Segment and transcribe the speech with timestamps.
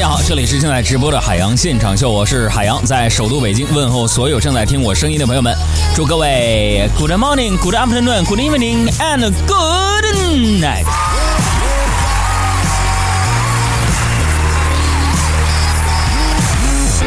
[0.00, 5.54] 家好，这里是正在直播的海洋现场秀，我是海洋，在首都北京问候所有正在听我声音的朋友们，
[5.94, 10.06] 祝各位 Good morning, Good afternoon, Good evening, and Good
[10.58, 10.86] night。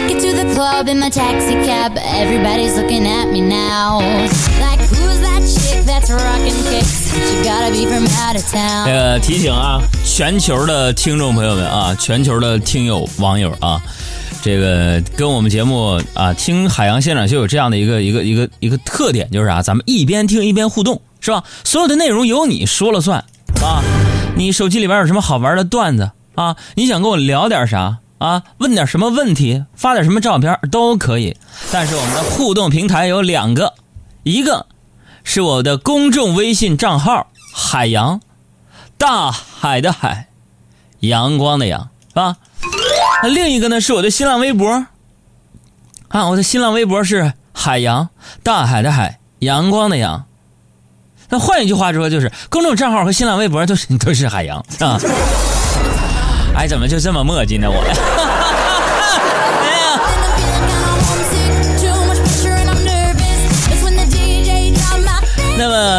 [0.07, 1.97] Get to the club in my taxi cab.
[1.97, 4.01] Everybody's looking at me now.
[4.61, 5.12] Like, who's
[5.93, 7.13] that chick that's rocking kicks?
[7.13, 8.85] She gotta be from out of 这 town.
[8.85, 13.81] 个提醒啊，全球的听众朋友们啊，全球的听友网友啊，
[14.41, 21.43] 这个跟我们节目啊听海洋现场秀有这样的一个一个一个一个特点，就是啊，咱们一边听一边互动，是吧？
[21.63, 23.19] 所有的内容由你说了算
[23.61, 23.81] 啊。
[24.35, 26.55] 你手机里边有什么好玩的段子啊？
[26.75, 28.41] 你想跟我聊点啥啊？
[28.57, 29.63] 问点什么问题？
[29.75, 31.35] 发点什么照片都可以。
[31.71, 33.73] 但是我们的互动平台有两个，
[34.23, 34.65] 一个
[35.23, 38.21] 是我的公众微信账号“海洋”，
[38.97, 40.27] 大海的海，
[40.99, 42.37] 阳光的阳，是吧？
[43.23, 44.85] 那另一个呢是我的新浪微博，
[46.09, 48.09] 啊，我的新浪微博是海洋，
[48.43, 50.25] 大海的海，阳光的阳。
[51.29, 54.99] 那换一句话说，就是公众账号和新浪微博都是都是海洋啊。
[56.55, 57.67] 哎，怎么就这么墨迹呢？
[57.67, 57.83] 我，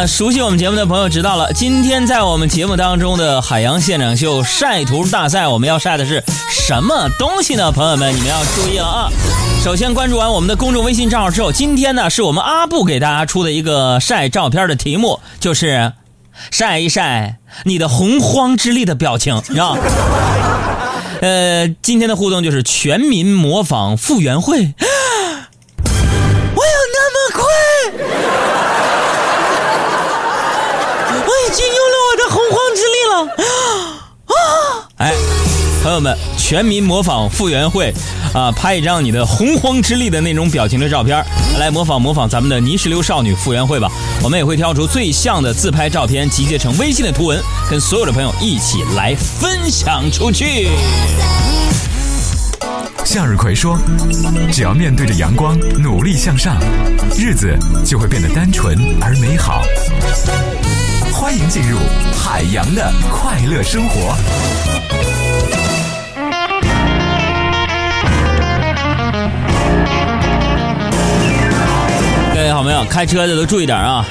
[0.07, 7.71] 熟悉我们节目的朋友知道了，今天在我们节目当中的海洋现场秀晒图大赛，我们要晒的是什么东西呢？
[7.71, 9.09] 朋友们，你们要注意了啊！
[9.63, 15.93] 首先关注完我们的公众微信账号之后，今天呢是我们阿布给大家出的一个晒照片的题目，就是
[16.51, 19.77] 晒一晒你的洪荒之力的表情，是吧？
[21.21, 24.73] 呃，今天的互动就是全民模仿傅园慧。
[34.97, 35.11] 哎，
[35.83, 37.93] 朋友们，全民模仿傅园慧
[38.33, 41.21] 啊，拍一张你的洪荒之力的那种表情的照片，
[41.59, 43.91] 来模仿模仿咱们的泥石流少女傅园慧吧。
[44.23, 47.37] 我们也会挑出最像的自拍照片，集结成微信的图文，
[47.69, 50.69] 跟所有的朋友一起来分享出去。
[53.03, 53.77] 向日葵说
[54.49, 56.57] ：“只要面对着阳光，努力向上，
[57.17, 57.53] 日子
[57.85, 59.61] 就会变得单纯而美好。”
[61.11, 61.77] 欢迎进入
[62.13, 64.15] 海洋的快乐生活。
[72.45, 74.05] 各位好朋友，开车的都注意点啊！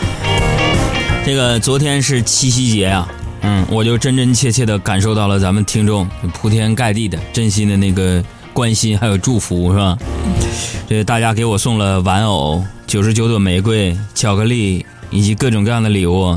[1.24, 3.08] 这个昨天是七夕节啊，
[3.42, 8.20] 嗯，我就真真切切的感受到了咱们听众铺天盖地的真心的那个
[8.52, 9.96] 关心还有祝福，是吧？
[10.88, 16.36] 这大家给我送了玩偶、九十九朵玫瑰、巧克力以及各种各样的礼物，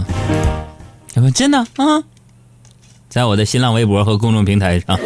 [1.15, 2.03] 什么真的啊？
[3.09, 4.99] 在我的新浪微博和公众平台上。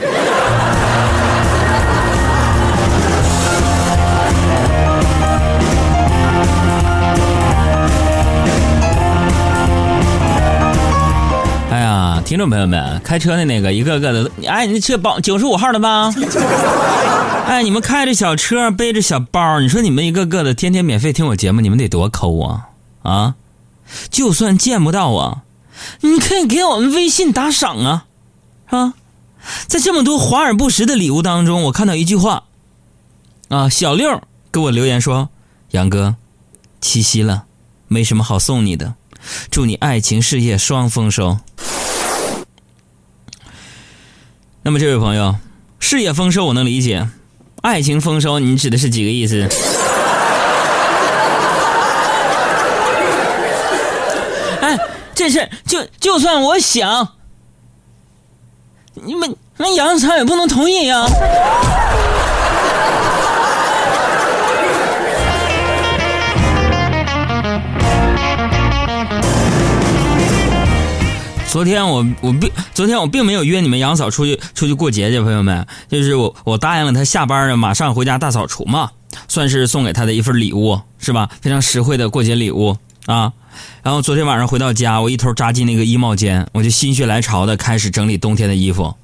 [11.82, 16.14] 呀，听众朋友们，开车的那个一个个的，哎，你这包九十五号的吧？
[17.48, 22.70] 哎，你们开着小车，背着小包，你说你们一个个的天天免费听我节目，你们得多抠啊
[23.02, 23.36] 啊！
[24.10, 25.42] 就算见不到我，
[26.02, 28.06] 你可以给我们微信打赏啊，
[28.68, 28.94] 啊！
[29.68, 32.44] 在这么多华而不实的礼物当中，我看到一句话，
[33.50, 34.22] 啊，小六
[34.52, 35.30] 给我留言说
[35.72, 36.16] ：“杨哥，
[36.80, 37.46] 七夕了，
[37.88, 38.94] 没什么好送你的，
[39.50, 41.40] 祝你爱情事业双丰收。”
[44.64, 45.36] 那么这位朋友，
[45.80, 47.08] 事业丰收我能理解，
[47.64, 49.48] 爱情丰收你指的是几个意思？
[54.62, 54.78] 哎，
[55.16, 57.08] 这事就就算我想，
[58.94, 61.08] 你们那杨厂也不能同意呀、
[71.52, 78.92] 昨天我我并昨天我并没有约你们杨嫂出去出去过节去，朋友们，就是我我答应了她下班了，马上回家大扫除嘛，
[79.28, 81.30] 算是送给她的一份礼物，是吧？
[81.42, 83.34] 非常实惠的过节礼物啊。
[83.84, 88.96] 然后昨天晚上回到家，我一头扎进那个衣帽间，我就心血来潮的开始整理冬天的衣服，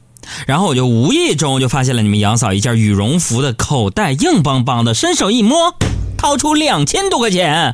[0.45, 5.75] 然后我就无意中就发现了你们杨嫂一件羽绒服的口袋硬邦邦的，伸手一摸，
[6.15, 7.73] 掏出两千多块钱。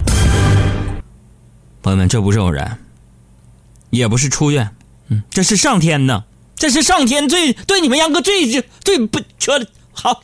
[1.83, 2.79] 朋友们，这不是偶然。
[3.93, 4.75] 也不是出院，
[5.09, 6.23] 嗯，这是上天呢，
[6.57, 8.49] 这是上天最对你们杨哥最
[8.83, 10.23] 最不缺的好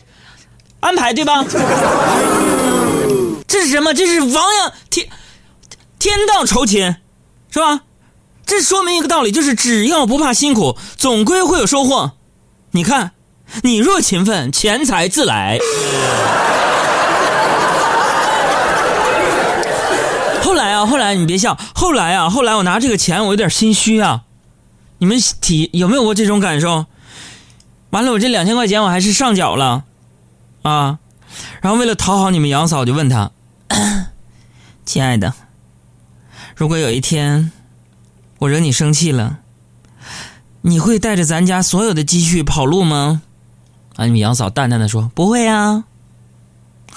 [0.80, 1.46] 安排，对吧？
[3.48, 3.94] 这是什么？
[3.94, 5.08] 这是亡羊天
[6.00, 6.96] 天道酬勤，
[7.52, 7.82] 是吧？
[8.44, 12.14] 这说明一个道理，就是只要不怕辛苦，总归会有收获。
[12.72, 13.12] 你看，
[13.62, 15.60] 你若勤奋，钱财自来。
[20.42, 24.24] 后来啊，后来你别笑，后来啊，后来我拿这个钱，我有点心虚啊。
[25.00, 26.86] 你们体有没有过这种感受？
[27.90, 29.84] 完了，我这两千块钱我还是上缴了，
[30.62, 31.00] 啊，
[31.62, 33.32] 然后为了讨好你们杨嫂，就问他，
[34.86, 35.34] 亲爱的，
[36.56, 37.52] 如果有一天
[38.40, 39.40] 我惹你生气了，
[40.62, 43.22] 你会带着咱家所有的积蓄跑路吗？
[43.96, 45.84] 啊，你们杨嫂淡淡的说，不会啊。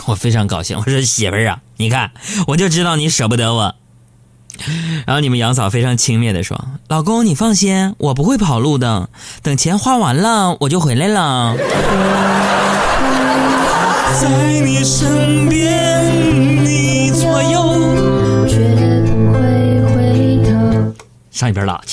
[0.07, 2.13] 我非常高兴，我说媳妇儿啊，你看，
[2.47, 3.75] 我就知道你舍不得我。
[5.05, 9.09] 然后你们杨嫂非常轻蔑的说：“老公，你放心，我不会跑路的。
[9.43, 11.57] 等钱花完了，我就回来了。”
[14.21, 14.29] 在
[14.61, 18.59] 你身边，你左右，绝
[19.05, 19.41] 不会
[19.87, 19.97] 回
[20.45, 20.95] 头。
[21.33, 21.92] 上一边拉去。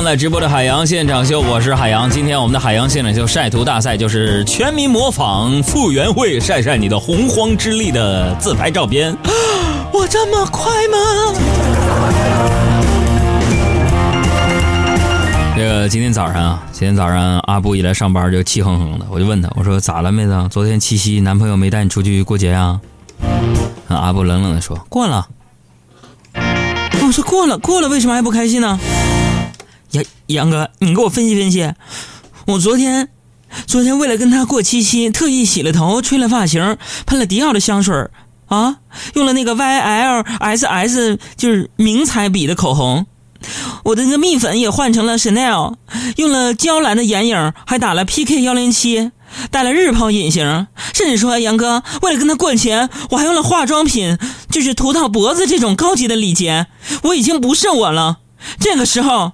[0.00, 2.08] 正在直播的海洋现场秀，我是海洋。
[2.08, 9.14] 今天我们的海洋现场秀晒图大赛就是全民模仿傅园慧晒晒你的洪荒之力的自拍照片。
[9.92, 10.96] 我这么快吗？
[15.54, 20.34] 这个今天早上啊，今天早上阿布一来上班就气哼哼的，我就问他，我说咋了妹子？
[20.50, 22.80] 昨天七夕男朋友没带你出去过节呀？
[23.88, 25.28] 阿布冷冷的说过了。
[27.02, 28.80] 我说过了，过了，为什么还不开心呢？
[29.92, 31.72] 杨杨哥，你给我分析分析。
[32.46, 33.08] 我昨天，
[33.66, 36.76] 昨天为了跟他过七夕，特意洗了头，吹了发型，
[37.06, 38.08] 喷了迪奥的香水
[38.46, 38.78] 啊，
[39.14, 43.06] 用了那个 YLSS 就是名彩笔的口红，
[43.84, 45.74] 我的那个蜜粉也换成了 Chanel，
[46.16, 49.10] 用了娇兰的眼影，还打了 PK 幺零七，
[49.50, 54.16] 戴了日抛隐形，甚至说杨哥为了跟他过节，我还用了化妆品，
[54.48, 56.68] 就是涂到脖子这种高级的礼节，
[57.02, 58.18] 我已经不是我了。
[58.60, 59.32] 这个时候。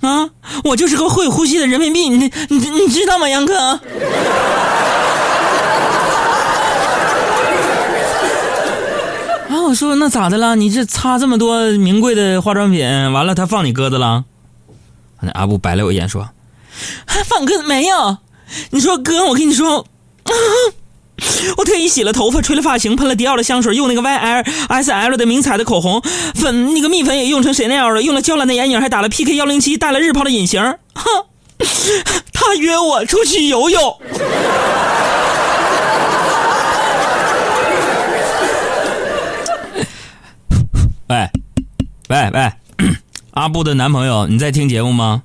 [0.00, 0.30] 啊，
[0.64, 3.80] 我就是个会呼吸的人民币，你你你知道吗，杨哥？
[9.48, 10.56] 啊，我说那咋的了？
[10.56, 14.24] 你这擦这么多名贵的化妆品，完了他放你鸽子了？
[15.20, 16.30] 那阿布白了我一眼说
[17.26, 18.16] ：“放鸽子没有？
[18.70, 19.84] 你说哥，我跟你说。”
[21.56, 26.02] 我特意洗了头发，吹了发型，喷了迪奥的香水，用那个 Y L S L 的明彩的口红，
[26.34, 30.60] 粉那个蜜粉也用成谁那样了，用了娇兰的眼影，还打了 PK 幺零七，戴了日抛的隐形。
[30.94, 31.04] 哼，
[32.32, 34.00] 他约我出去游泳。
[41.08, 41.28] 喂，
[42.08, 42.52] 喂喂，
[43.32, 45.22] 阿布的男朋友，你在听节目吗？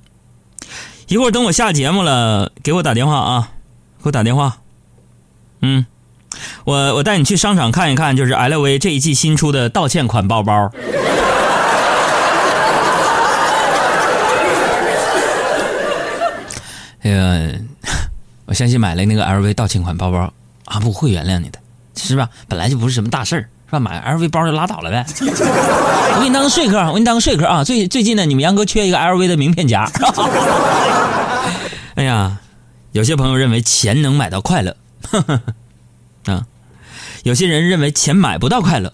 [1.08, 3.52] 一会儿等我下节目了，给我打电话啊，
[4.02, 4.58] 给我打电话。
[5.62, 5.86] 嗯，
[6.64, 10.72] 我我带你去商场看一看，就是 LV 这一季新出的道歉款包包。
[17.02, 17.54] 那个，
[18.48, 20.34] 我相信买了那个 LV 道歉款包包，
[20.66, 21.60] 阿布会原谅你的，
[21.96, 22.28] 是吧？
[22.48, 23.80] 本来就不是什么大事儿，是吧？
[23.80, 25.06] 买 LV 包就拉倒了呗。
[26.16, 27.64] 我给你当个说客，我给你当个说客啊！
[27.64, 29.88] 最最近呢，你们杨哥缺一个 LV 的名片夹。
[31.96, 32.38] 哎呀，
[32.94, 34.76] 有些朋友认为钱能买到快乐。
[35.12, 35.42] 啊，
[37.26, 38.94] 有些人认为钱买不到快乐。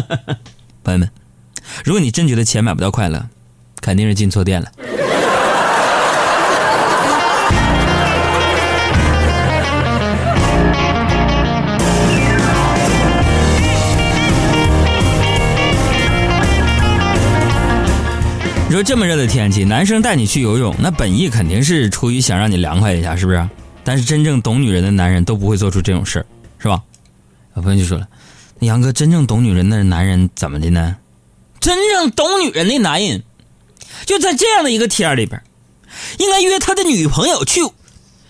[0.84, 1.08] 朋友们，
[1.86, 3.30] 如果你真觉得钱买不到快乐，
[3.80, 4.70] 肯定是进错店了。
[18.68, 23.48] 你说这么热的天气，男生带你去游泳，那本意肯定是出于想让你凉快一下，是不是？
[23.82, 26.26] 但是真正懂女人的男人都不会做出这种事儿，
[26.58, 26.82] 是吧？
[27.62, 28.06] 朋友就说了
[28.60, 30.96] ：“那杨哥，真正懂女人的男人怎么的呢？
[31.60, 33.22] 真正懂女人的男人，
[34.04, 35.42] 就在这样的一个天里边，
[36.18, 37.62] 应该约他的女朋友去，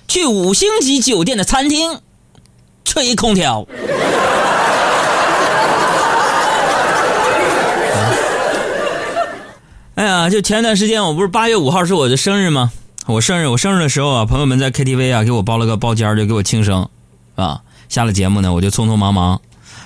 [0.09, 2.01] 去五星级酒店的餐厅
[2.85, 3.67] 吹空调。
[9.97, 12.71] 哎呀，就前段时间，我不是八月五号是我的生日吗？
[13.07, 16.89] 我生日，我生日的时候啊，朋友们在 KTV 啊给我包了个包间就给我庆生，
[17.35, 19.41] 啊，下了节目呢，我就匆匆忙忙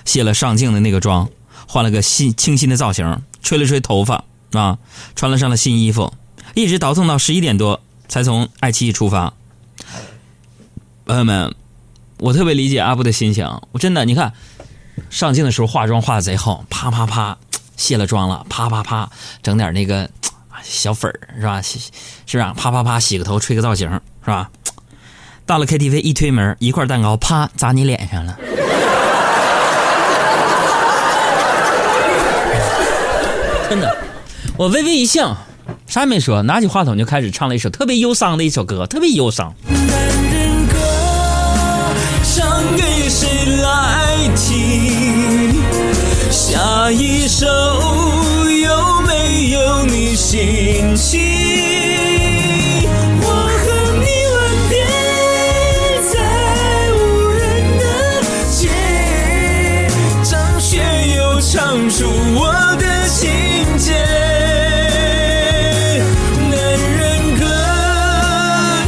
[0.04, 1.28] 卸了上镜的那个妆，
[1.66, 4.78] 换了个新清新的造型，吹了吹头发啊，
[5.14, 6.12] 穿了上了新衣服，
[6.54, 9.32] 一直倒腾到十一点多才从爱奇艺出发。
[11.06, 11.54] 朋友们，
[12.18, 14.32] 我特别理解阿布的心情，我真的，你看
[15.10, 17.38] 上镜的时候化妆化的贼好，啪啪啪
[17.76, 19.10] 卸了妆了，啪啪啪
[19.42, 20.08] 整点那个。
[20.62, 21.62] 小粉儿是吧？
[22.26, 22.52] 是吧？
[22.54, 23.90] 啪啪啪洗个头，吹个造型
[24.22, 24.50] 是吧？
[25.50, 28.38] 到了 KTV 一推门，一块蛋糕啪砸你脸上了。
[33.68, 33.96] 真的，
[34.56, 35.36] 我微微一笑，
[35.88, 39.52] 啥也没说，拿起话筒就开始唱了一首特别忧伤的一首歌，特别忧伤。
[39.68, 39.80] 男
[40.32, 40.78] 人歌
[42.22, 43.28] 唱给谁
[43.60, 45.60] 来听？
[46.30, 47.48] 下一首
[48.46, 51.49] 有没有你心情？
[61.90, 62.46] 出我
[62.78, 63.92] 的情节。
[66.48, 66.54] 男
[66.96, 67.44] 人歌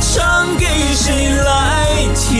[0.00, 1.50] 唱给谁来
[2.14, 2.30] 听？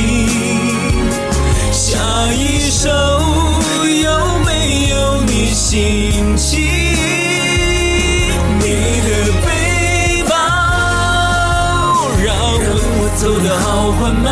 [1.73, 1.99] 下
[2.33, 2.88] 一首
[4.02, 6.61] 有没有你心情？
[8.61, 8.66] 你
[9.02, 9.09] 的
[9.42, 10.33] 背包
[12.23, 14.31] 让我走得好缓慢，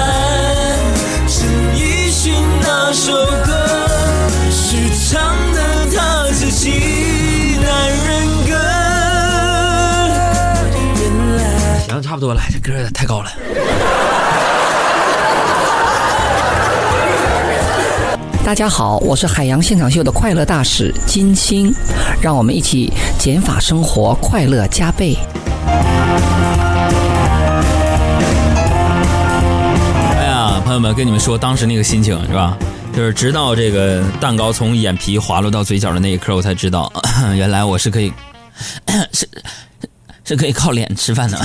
[12.21, 13.33] 不多了，这歌有点太高了。
[18.45, 21.75] 大家好，我是海洋现场秀的快乐大使金星，
[22.21, 25.17] 让我们一起减法生活，快乐加倍。
[30.19, 32.55] 哎呀，朋友们，跟你们说当时那个心情是吧？
[32.95, 36.93] 就是直到这个蛋糕从眼皮滑落到嘴角的那一刻，我才知道，
[37.35, 38.13] 原来我是可以，
[39.15, 39.27] 是
[40.31, 41.37] 是可以靠脸吃饭的。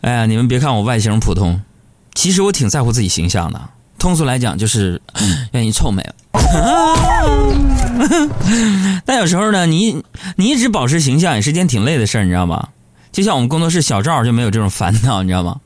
[0.00, 1.60] 哎呀，你们别看我外形普通，
[2.14, 3.60] 其实我挺在乎自己形象的。
[3.98, 5.00] 通俗来讲，就是
[5.52, 6.02] 愿意臭美。
[9.04, 10.02] 但有时候呢，你
[10.36, 12.68] 你一直保持形象也是件挺累的事儿，你知道吗？
[13.12, 15.56] 就像我们工作室小赵就没有这种烦恼，你知道吗？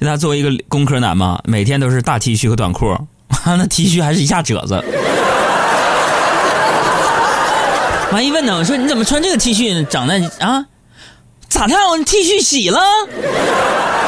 [0.00, 2.96] 他作为一个工科男嘛，每天都是大 T 恤和短裤，
[3.46, 4.82] 那 T 恤还是一下褶子。
[8.12, 10.66] 完一问呢，我说你怎么穿这个 T 恤，长得啊？
[11.48, 11.74] 咋的？
[11.74, 12.80] 我 T 恤洗了？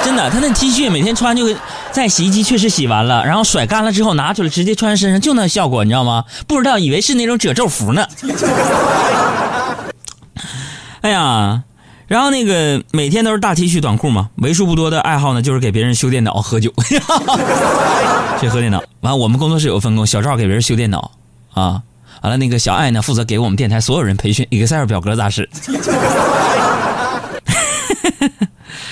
[0.04, 1.54] 真的，他那 T 恤每天穿就
[1.92, 6.24] 在洗衣机确实洗完了，然后甩干了之后拿出来直接穿身上，就那效果，你知道吗？
[6.46, 8.06] 不知道以为是那种褶皱服呢。
[11.02, 11.62] 哎呀，
[12.06, 16.72] 然后那个每天都是大 T 恤短裤嘛，为数不多的爱好呢就是给别人修电脑、喝酒，
[18.40, 18.82] 去喝电脑。
[19.00, 21.10] 完，我们工作室有分工，小赵给别人修电脑
[21.54, 21.82] 啊，
[22.22, 25.48] 完了那个小爱呢负责给我们电台所有人培训 Excel 表格咋使。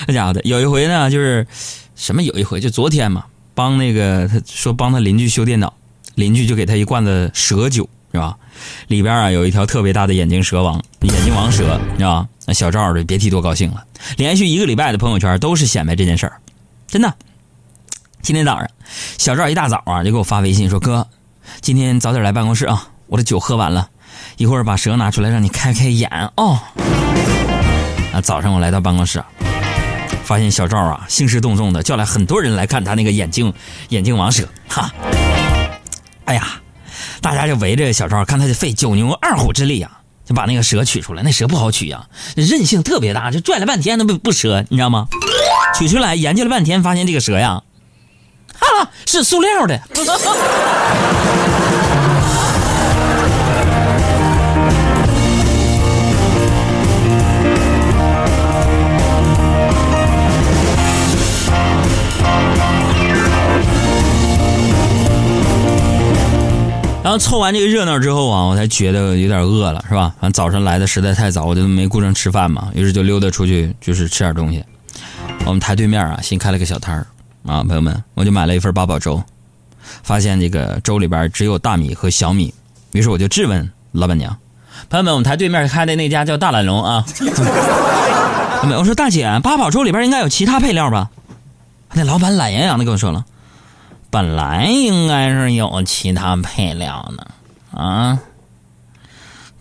[0.07, 1.45] 那家伙的，有一回呢，就是
[1.95, 5.73] 什么有一回，就昨天嘛，帮那个他说帮他邻居修电脑，
[6.15, 8.35] 邻居就给他一罐子蛇酒，是吧？
[8.87, 12.27] 里边啊有一条特别大的眼镜蛇王，眼镜王蛇，你知道吧？
[12.45, 13.85] 那小赵就别提多高兴了，
[14.17, 16.33] 连续一个礼拜的朋友圈都是显摆这件事儿，
[16.87, 17.13] 真的。
[18.21, 18.67] 今天早上，
[19.17, 21.07] 小赵一大早啊就给我发微信说：“哥，
[21.61, 23.89] 今天早点来办公室啊，我的酒喝完了，
[24.37, 26.57] 一会儿把蛇拿出来让你开开眼哦。”
[28.15, 29.21] 啊，早上我来到办公室，
[30.23, 33.53] 发现小赵啊兴师动众的叫来很多人来看他那个眼镜
[33.89, 34.89] 眼镜王蛇，哈，
[36.23, 36.61] 哎呀，
[37.19, 39.91] 大家就围着小赵看他就费九牛二虎之力啊，
[40.25, 41.21] 就把那个蛇取出来。
[41.21, 45.07] 那蛇不好取呀、韧性特别大，就拽了半天都不不折，你知道吗？
[45.77, 47.61] 取出来研究了半天，发现这个蛇呀，
[48.57, 49.81] 哈、是塑料的。
[67.03, 70.13] 然后凑完这个热闹之后啊，我才觉得有点饿了，是吧？
[70.19, 74.63] 反正早上来的实在太早，我就没顾上吃饭嘛，于是就溜达出去，就是吃点东西。
[75.45, 77.07] 我们台对面啊，新开了个小摊儿
[77.43, 79.21] 啊，朋友们，我就买了一份八宝粥，
[80.03, 82.53] 发现这个粥里边只有大米和小米，
[82.91, 84.37] 于是我就质问老板娘
[84.87, 87.03] ：“朋友们，我们台对面开的那家叫大懒龙啊。
[88.61, 91.09] ”朋友们我说大姐，八宝粥里边应该有其他配料吧？
[91.93, 93.25] 那老板懒洋洋的跟我说了。
[94.11, 98.19] 本来应该是有其他配料的啊，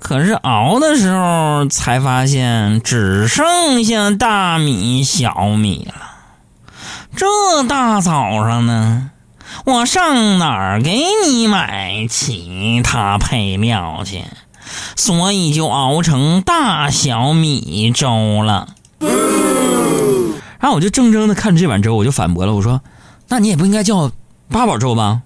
[0.01, 5.95] 可是熬的时候才发现只剩下大米、小米了。
[7.15, 7.27] 这
[7.69, 9.11] 大早上呢，
[9.65, 14.25] 我上哪儿给你买其他配料去？
[14.97, 18.69] 所以就熬成大小米粥了。
[20.59, 22.81] 然后我就怔怔的看着这碗粥，我就反驳了，我说
[23.29, 24.11] ：“那你也不应该叫。”
[24.53, 25.23] 八宝粥吧，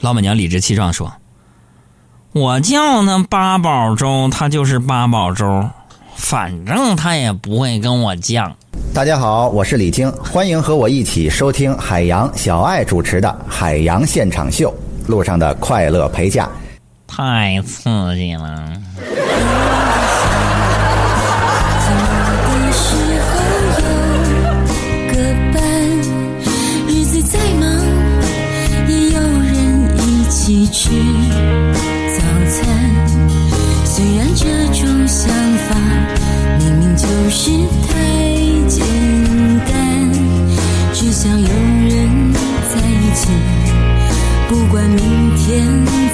[0.00, 1.12] 老板娘理直气壮说
[2.34, 5.70] ：“我叫他八宝粥，他就是八宝粥，
[6.16, 8.52] 反正他也不会跟我犟。
[8.92, 14.74] 大家好，我是李菁，欢迎和我一起收听海洋小爱主持的《海洋现场秀》，
[15.08, 16.48] 路上的快乐陪嫁。
[17.06, 18.72] 太刺激了！
[30.72, 30.90] 吃
[32.16, 32.66] 早餐。
[33.84, 34.44] 虽然这
[34.74, 35.28] 种想
[35.68, 35.76] 法
[36.58, 37.50] 明明就是
[37.88, 37.94] 太
[38.68, 38.84] 简
[39.66, 40.12] 单，
[40.92, 43.28] 只想有人在一起，
[44.48, 45.64] 不管明天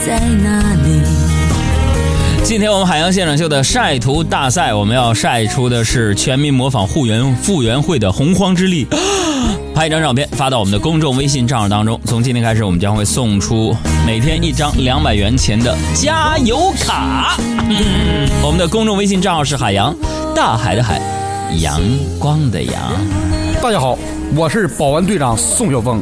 [0.07, 1.01] 在哪里。
[2.45, 8.87] 今天我们海洋现场秀的晒图大赛，我们要晒出的是全民模仿护援复原会的洪荒之力。
[9.75, 11.99] 拍一张照片发到我们的公众微信账号当中。
[12.05, 13.75] 从今天开始，我们将会送出
[14.07, 17.37] 每天一张两百元钱的加油卡。
[18.43, 19.95] 我们的公众微信账号是海洋，
[20.37, 21.01] 大海的海，
[21.59, 21.81] 阳
[22.19, 22.75] 光的阳。
[23.63, 23.99] 大家好，
[24.37, 26.01] 我是保安队长宋晓峰，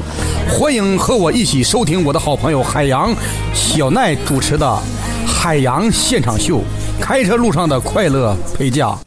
[0.49, 3.15] 欢迎和我一起收听我的好朋友海洋
[3.55, 4.67] 小奈主持的
[5.27, 6.59] 《海洋现场秀》，
[7.01, 8.99] 开车路上的快乐陪驾。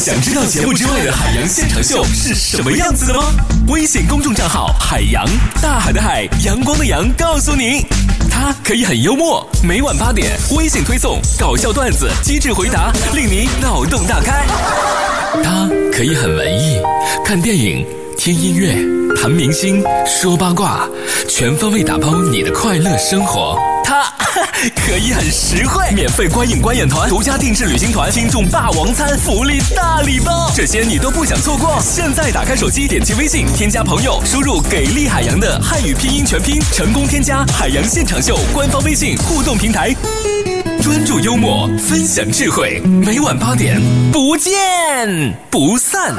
[0.00, 3.34] 想知道节目之外的海洋现场秀是什么样子的吗？
[3.68, 5.22] 微信公众账号“海洋
[5.60, 7.84] 大海的海阳光的阳”告诉你，
[8.30, 14.46] 它可以很幽默，每晚八点微信推送搞笑段子、机智回答，令你脑洞大开。
[15.44, 16.80] 它可以很文艺，
[17.22, 17.84] 看电影、
[18.16, 18.72] 听音乐、
[19.20, 20.88] 谈明星、说八卦，
[21.28, 23.54] 全方位打包你的快乐生活。
[24.62, 31.80] 它可以很实惠，免费观影观演团、独家定制旅行团、听众霸王餐、福利大礼包，这些你都不想错过。
[31.80, 39.96] 现在打开手机，点击微信，添加朋友，输入“给力海洋”的汉语拼音全拼，成功添加海洋现场秀官方微信互动平台。
[40.82, 43.80] 专注幽默，分享智慧，每晚八点
[44.12, 44.52] 不见
[45.48, 46.14] 不散。